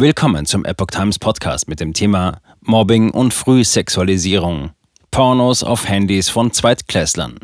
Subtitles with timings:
[0.00, 4.70] Willkommen zum Epoch Times Podcast mit dem Thema Mobbing und Frühsexualisierung.
[5.10, 7.38] Pornos auf Handys von Zweitklässlern.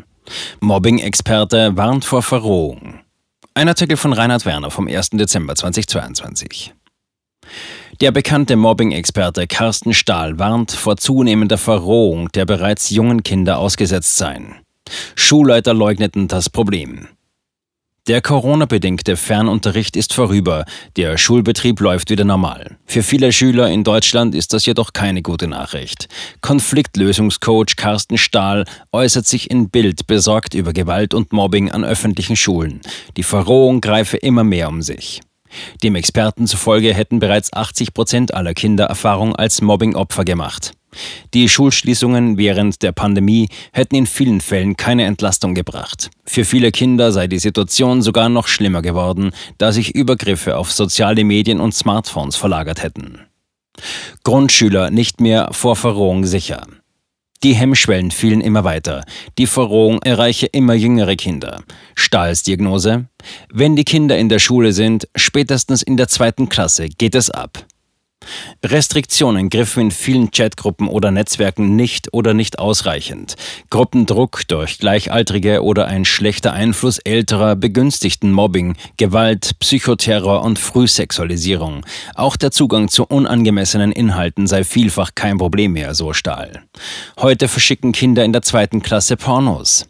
[0.59, 3.01] Mobbing-Experte warnt vor Verrohung.
[3.53, 5.11] Ein Artikel von Reinhard Werner vom 1.
[5.11, 6.73] Dezember 2022.
[8.01, 14.55] Der bekannte Mobbing-Experte Carsten Stahl warnt vor zunehmender Verrohung der bereits jungen Kinder ausgesetzt seien.
[15.15, 17.07] Schulleiter leugneten das Problem.
[18.07, 20.63] Der Corona-bedingte Fernunterricht ist vorüber.
[20.95, 22.77] Der Schulbetrieb läuft wieder normal.
[22.85, 26.07] Für viele Schüler in Deutschland ist das jedoch keine gute Nachricht.
[26.39, 28.63] Konfliktlösungscoach Carsten Stahl
[28.93, 32.79] äußert sich in Bild besorgt über Gewalt und Mobbing an öffentlichen Schulen.
[33.17, 35.19] Die Verrohung greife immer mehr um sich.
[35.83, 40.76] Dem Experten zufolge hätten bereits 80 Prozent aller Kinder Erfahrung als Mobbingopfer gemacht.
[41.33, 46.09] Die Schulschließungen während der Pandemie hätten in vielen Fällen keine Entlastung gebracht.
[46.25, 51.23] Für viele Kinder sei die Situation sogar noch schlimmer geworden, da sich Übergriffe auf soziale
[51.23, 53.19] Medien und Smartphones verlagert hätten.
[54.23, 56.65] Grundschüler nicht mehr vor Verrohung sicher.
[57.43, 59.03] Die Hemmschwellen fielen immer weiter.
[59.37, 61.61] Die Verrohung erreiche immer jüngere Kinder.
[61.93, 63.05] Stahls Diagnose?
[63.53, 67.63] Wenn die Kinder in der Schule sind, spätestens in der zweiten Klasse geht es ab.
[68.63, 73.35] Restriktionen griffen in vielen Chatgruppen oder Netzwerken nicht oder nicht ausreichend.
[73.69, 81.85] Gruppendruck durch Gleichaltrige oder ein schlechter Einfluss älterer begünstigten Mobbing, Gewalt, Psychoterror und Frühsexualisierung.
[82.15, 86.63] Auch der Zugang zu unangemessenen Inhalten sei vielfach kein Problem mehr, so Stahl.
[87.19, 89.87] Heute verschicken Kinder in der zweiten Klasse Pornos.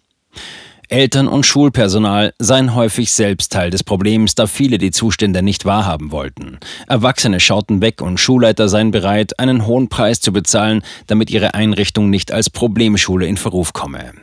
[0.90, 6.12] Eltern und Schulpersonal seien häufig selbst Teil des Problems, da viele die Zustände nicht wahrhaben
[6.12, 6.60] wollten.
[6.88, 12.10] Erwachsene schauten weg und Schulleiter seien bereit, einen hohen Preis zu bezahlen, damit ihre Einrichtung
[12.10, 14.14] nicht als Problemschule in Verruf komme.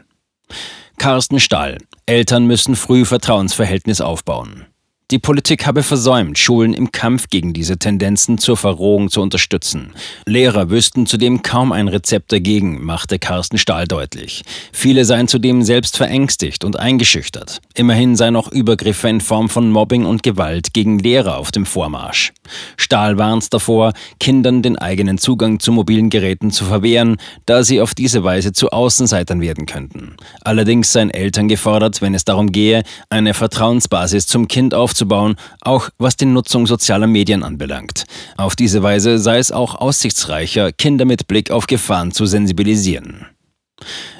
[0.96, 1.78] Carsten Stahl.
[2.06, 4.66] Eltern müssen früh Vertrauensverhältnis aufbauen.
[5.10, 9.92] Die Politik habe versäumt, Schulen im Kampf gegen diese Tendenzen zur Verrohung zu unterstützen.
[10.24, 14.44] Lehrer wüssten zudem kaum ein Rezept dagegen, machte Carsten Stahl deutlich.
[14.72, 17.60] Viele seien zudem selbst verängstigt und eingeschüchtert.
[17.74, 22.32] Immerhin seien auch Übergriffe in Form von Mobbing und Gewalt gegen Lehrer auf dem Vormarsch.
[22.78, 27.94] Stahl warnt davor, Kindern den eigenen Zugang zu mobilen Geräten zu verwehren, da sie auf
[27.94, 30.16] diese Weise zu Außenseitern werden könnten.
[30.40, 35.90] Allerdings seien Eltern gefordert, wenn es darum gehe, eine Vertrauensbasis zum Kind aufzubauen, aufzubauen, auch
[35.98, 38.04] was die Nutzung sozialer Medien anbelangt.
[38.36, 43.26] Auf diese Weise sei es auch aussichtsreicher, Kinder mit Blick auf Gefahren zu sensibilisieren.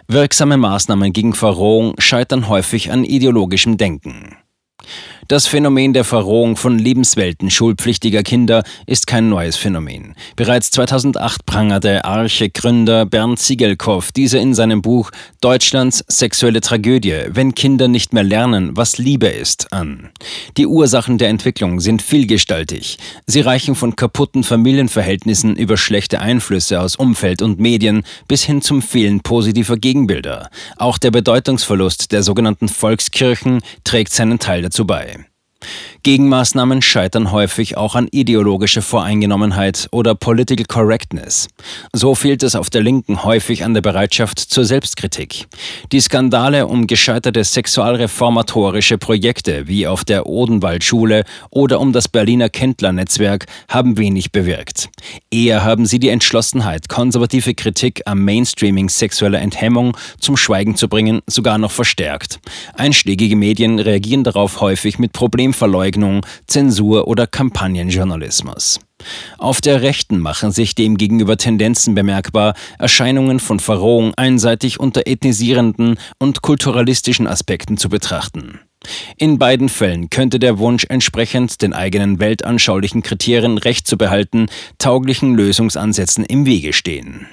[0.08, 4.36] Wirksame Maßnahmen gegen Verrohung scheitern häufig an ideologischem Denken.
[5.28, 10.15] Das Phänomen der Verrohung von Lebenswelten schulpflichtiger Kinder ist kein neues Phänomen.
[10.37, 17.89] Bereits 2008 prangerte Arche-Gründer Bernd Siegelkow diese in seinem Buch Deutschlands sexuelle Tragödie, wenn Kinder
[17.89, 20.11] nicht mehr lernen, was Liebe ist, an.
[20.59, 22.99] Die Ursachen der Entwicklung sind vielgestaltig.
[23.27, 28.83] Sie reichen von kaputten Familienverhältnissen über schlechte Einflüsse aus Umfeld und Medien bis hin zum
[28.83, 30.51] Fehlen positiver Gegenbilder.
[30.77, 35.34] Auch der Bedeutungsverlust der sogenannten Volkskirchen trägt seinen Teil dazu bei.
[36.04, 41.48] Gegenmaßnahmen scheitern häufig auch an ideologischer Voreingenommenheit oder Political Correctness.
[41.94, 45.47] So fehlt es auf der Linken häufig an der Bereitschaft zur Selbstkritik.
[45.92, 53.47] Die Skandale um gescheiterte sexualreformatorische Projekte wie auf der Odenwaldschule oder um das Berliner Kendler-Netzwerk
[53.71, 54.91] haben wenig bewirkt.
[55.31, 61.22] Eher haben sie die Entschlossenheit, konservative Kritik am Mainstreaming sexueller Enthemmung zum Schweigen zu bringen,
[61.26, 62.41] sogar noch verstärkt.
[62.75, 68.81] Einschlägige Medien reagieren darauf häufig mit Problemverleugnung Aneignung, Zensur oder Kampagnenjournalismus.
[69.38, 76.43] Auf der Rechten machen sich demgegenüber Tendenzen bemerkbar, Erscheinungen von Verrohung einseitig unter ethnisierenden und
[76.43, 78.59] kulturalistischen Aspekten zu betrachten.
[79.16, 84.47] In beiden Fällen könnte der Wunsch, entsprechend den eigenen weltanschaulichen Kriterien Recht zu behalten,
[84.78, 87.27] tauglichen Lösungsansätzen im Wege stehen.